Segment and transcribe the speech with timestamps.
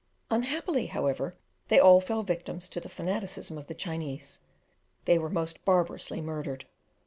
[0.31, 1.35] Unhappily, however,
[1.67, 4.39] they all fell victims to the fanaticism of the Chinese:
[5.05, 6.65] they were most barbarously murdered.